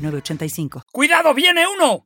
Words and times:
906985. 0.00 0.82
¡Cuidado, 0.90 1.34
viene 1.34 1.64
uno! 1.66 2.04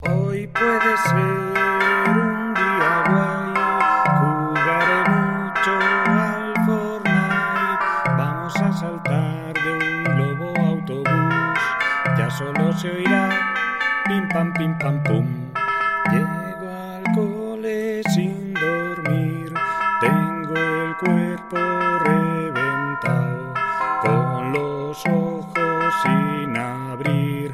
Hoy 0.00 0.46
puede 0.46 0.96
ser 1.08 2.16
un 2.16 2.54
día 2.54 3.04
guay, 3.08 3.52
jugaré 4.20 5.00
mucho 5.10 5.72
al 6.06 6.54
Fortnite. 6.66 7.84
Vamos 8.16 8.56
a 8.56 8.72
saltar 8.72 9.54
de 9.54 9.70
un 9.72 10.04
globo 10.04 10.52
autobús, 10.56 11.58
ya 12.16 12.30
solo 12.30 12.72
se 12.78 12.90
oirá 12.90 13.54
pim 14.06 14.28
pam 14.28 14.52
pim 14.54 14.78
pam 14.78 15.02
pum. 15.02 15.26
Llego 16.10 16.68
al 16.70 17.04
cole 17.14 18.02
sin 18.14 18.54
dormir, 18.54 19.52
tengo 20.00 20.54
el 20.56 20.96
cuerpo 20.96 21.56
con 21.56 22.37
los 24.88 25.04
ojos 25.04 25.94
sin 26.02 26.56
abrir 26.56 27.52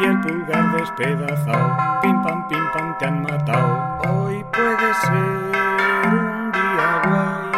y 0.00 0.04
el 0.04 0.20
pulgar 0.20 0.76
despedazado. 0.76 1.76
Pim 2.00 2.22
pam 2.22 2.46
pim 2.46 2.64
pam 2.72 2.96
te 2.98 3.06
han 3.06 3.22
matado. 3.22 3.98
Hoy 4.08 4.44
puede 4.52 4.94
ser 5.02 6.10
un 6.14 6.52
día 6.52 6.88
guay, 7.06 7.50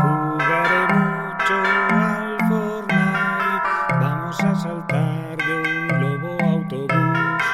jugaré 0.00 0.82
mucho 0.94 1.56
al 1.90 2.38
Fortnite. 2.48 3.68
Vamos 4.00 4.40
a 4.40 4.54
saltar 4.54 5.36
de 5.36 5.54
un 5.54 5.88
globo 5.88 6.30
autobús, 6.42 7.44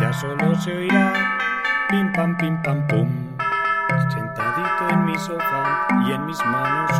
ya 0.00 0.10
solo 0.14 0.54
se 0.54 0.72
oirá 0.72 1.12
pim 1.90 2.12
pam 2.14 2.34
pim 2.38 2.62
pam 2.62 2.86
pum. 2.86 3.08
Sentadito 4.08 4.88
en 4.90 5.04
mi 5.04 5.18
sofá 5.18 5.86
y 6.06 6.12
en 6.12 6.26
mis 6.26 6.42
manos 6.46 6.91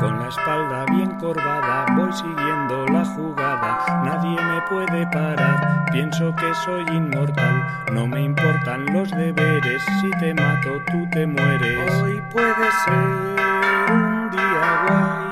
con 0.00 0.18
la 0.18 0.26
espalda 0.26 0.86
bien 0.90 1.12
corvada 1.20 1.86
voy 1.94 2.12
siguiendo 2.12 2.84
la 2.86 3.04
jugada, 3.04 4.02
nadie 4.04 4.36
me 4.36 4.60
puede 4.62 5.06
parar, 5.06 5.84
pienso 5.92 6.34
que 6.34 6.52
soy 6.64 6.84
inmortal, 6.90 7.64
no 7.92 8.08
me 8.08 8.22
importan 8.22 8.86
los 8.92 9.08
deberes, 9.12 9.84
si 10.00 10.10
te 10.18 10.34
mato 10.34 10.82
tú 10.90 11.08
te 11.12 11.28
mueres. 11.28 12.02
Hoy 12.02 12.20
puede 12.32 12.70
ser 12.84 13.92
un 13.92 14.30
día 14.32 14.84
guay. 14.88 15.30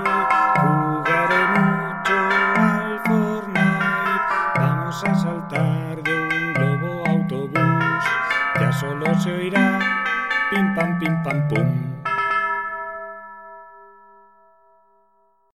Jugaré 0.61 1.47
mucho 1.59 2.15
al 2.55 3.01
Fortnite. 3.05 4.23
Vamos 4.55 5.05
a 5.05 5.15
saltar 5.17 6.03
de 6.05 6.15
un 6.15 6.55
globo 6.55 7.05
autobús. 7.05 8.05
Ya 8.61 8.73
solo 8.73 9.13
se 9.19 9.33
oirá 9.33 9.81
pim 10.51 10.75
pam, 10.77 10.99
pim, 11.01 11.23
pam, 11.25 11.49
pum. 11.49 11.98